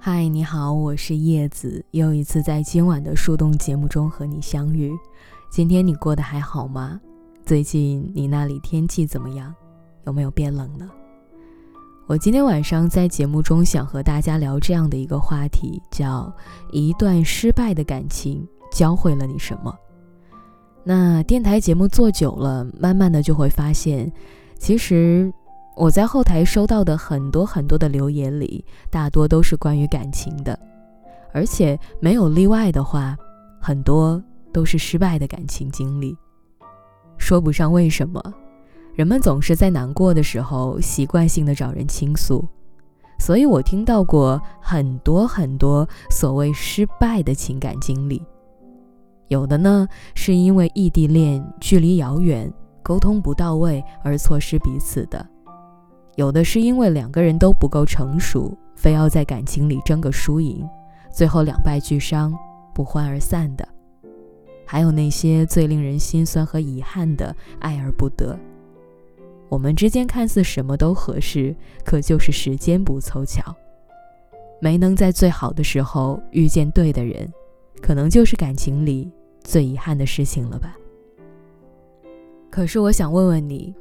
[0.00, 4.96] 嗨，你好，我是叶子，又一次在今晚的树洞节目中和你相遇。
[5.50, 7.00] 今天你过得还好吗？
[7.44, 9.52] 最近你那里天气怎么样？
[10.06, 10.88] 有没有变冷呢？
[12.06, 16.32] 我今天晚上在节目中想和大家聊这样的一个话题，叫
[16.70, 19.76] 一段失败的感情教会了你什么？
[20.84, 24.10] 那电台节目做久了，慢慢的就会发现，
[24.60, 25.30] 其实
[25.78, 30.58] 我在后台收到的很多很多的留言里，大多都是关于感情的，
[31.32, 33.16] 而且没有例外的话，
[33.60, 34.20] 很多
[34.52, 36.16] 都是失败的感情经历。
[37.16, 38.20] 说不上为什么，
[38.92, 42.44] 人们总是在难过的时候习惯性的找人倾诉，
[43.20, 48.20] 所以我听到过很多很多所谓失败的情感经历。
[49.28, 55.24] 有的呢，是因为异地恋、距离遥远、沟通不到位而错失彼此的；
[56.18, 60.68] 有的是因为两个人都不够成熟，非要在感情里争个输赢，
[61.12, 62.36] 最后两败俱伤、
[62.74, 63.64] 不欢而散的；
[64.66, 68.36] 还有那些最令人心酸和遗憾的爱而不得。
[69.48, 73.54] 我们之间看似什么都合适，可就是时间不凑巧，
[74.60, 77.32] 没能在最好的时候遇见对的人，
[77.80, 79.08] 可能就是感情里。
[79.44, 80.76] 最遗憾的事情了吧？
[82.50, 83.72] 可是我想问问你，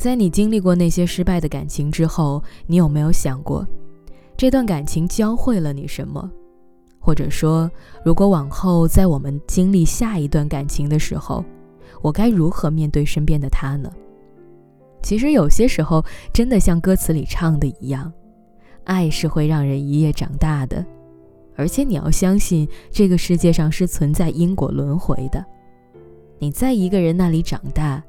[0.00, 3.68] 在你经历过那些失败的感情之后，你有没有想过，
[4.34, 6.30] 这段感情教会了你什么？
[6.98, 7.70] 或者说，
[8.02, 11.44] 如果往后在我们经历下一段感情的时候，
[12.00, 13.92] 我该如何面对身边的他呢？
[15.02, 18.10] 其实有些时候，真的像歌词里唱的一样，
[18.84, 20.82] 爱是会让人一夜长大的。
[21.56, 25.44] 而且你要相信，这个世界上是存在因果轮回的。
[26.38, 28.02] 你在一个人那里长大，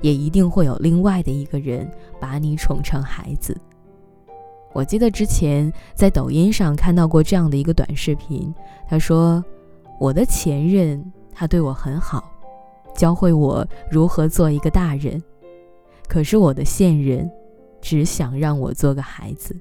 [0.00, 3.56] 也一定会有另外的一个人把你宠成孩子。
[4.72, 8.54] 我记得之前在抖音上看到过这样的一个短视频，
[8.88, 9.42] 他说
[9.98, 12.30] ：“我的前任他对我很好，
[12.94, 15.20] 教会我如何做一个大人。
[16.06, 17.28] 可是我的现任
[17.80, 19.56] 只想让我做个孩子。”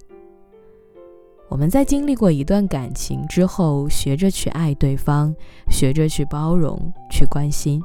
[1.49, 5.33] 我们在经历过一段感情之后，学着去爱对方，
[5.71, 6.77] 学着去包容、
[7.09, 7.81] 去关心。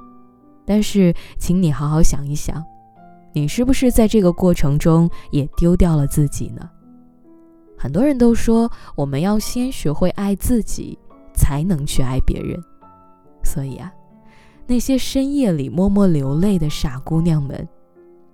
[0.64, 2.64] 但是，请你好好想一想，
[3.32, 6.68] 你是不是在这个过程中也丢掉了自己呢？
[7.76, 10.98] 很多人都说，我们要先学会爱自己，
[11.34, 12.56] 才能去爱别人。
[13.42, 13.92] 所以啊，
[14.66, 17.68] 那些深夜里默默流泪的傻姑娘们，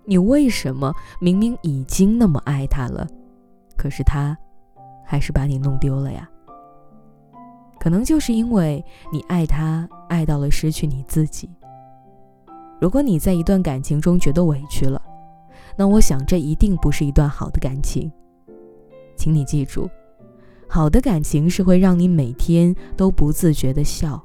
[0.05, 3.07] 你为什么明明已经那么爱他了，
[3.77, 4.37] 可是他？
[5.03, 6.29] 还是把你弄丢了呀？
[7.81, 11.49] 可能就是因为你爱他，爱到了失去你自己。
[12.81, 15.01] 如果你在一段感情中觉得委屈了，
[15.77, 18.11] 那我想这一定不是一段好的感情。
[19.17, 19.91] 请你记住，
[20.69, 24.25] 好的感情是会让你每天都不自觉的笑，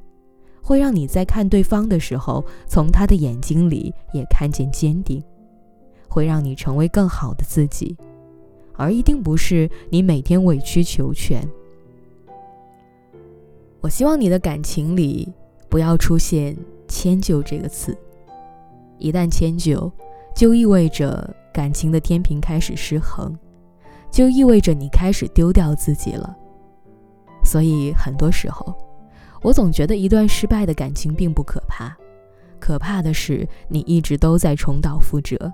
[0.61, 5.23] 会让你在看对方的时候，从他的眼睛里也看见坚定，
[6.07, 7.97] 会让你成为更好的自己。
[8.75, 11.47] 而一定不是你每天委曲求全。
[13.81, 15.31] 我希望你的感情里
[15.69, 17.95] 不要出现“迁就”这个词，
[19.03, 19.91] 一旦迁就，
[20.33, 23.37] 就意味着感情的天平开始失衡，
[24.09, 26.33] 就意味着你开始丢掉自己了。
[27.43, 28.73] 所以很多时候，
[29.41, 31.93] 我总觉得一段失败的感情并不可怕，
[32.61, 35.51] 可怕的是你一直都在重蹈覆辙。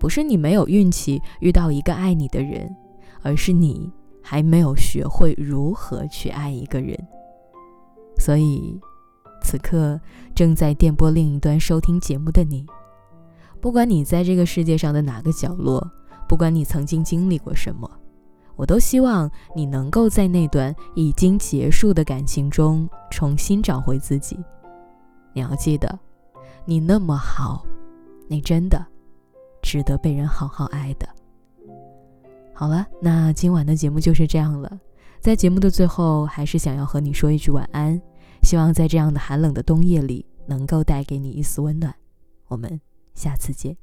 [0.00, 2.74] 不是你没有运气遇到一个爱你的人，
[3.22, 3.88] 而是你
[4.20, 6.98] 还没有学会如何去爱一个人。
[8.18, 8.76] 所以，
[9.42, 10.00] 此刻
[10.34, 12.66] 正在电波另一端收听节目的你，
[13.60, 15.84] 不管你在这个世界上的哪个角落，
[16.28, 17.90] 不管你曾经经历过什么，
[18.56, 24.38] 我都希望你能够在那段已经结束的感情中重新找回自己。
[25.32, 25.98] 你要记得，
[26.64, 27.64] 你那么好，
[28.26, 28.84] 你真的。
[29.60, 31.08] 值得被人好好爱的。
[32.54, 34.78] 好了，那今晚的节目就是这样了。
[35.20, 38.00] 在节目的最后，还是想要和你说一句晚安。
[38.42, 41.94] 希望在这样的寒冷的冬夜里，能够带给你一丝温暖。
[42.48, 42.80] 我们
[43.14, 43.76] 下次见。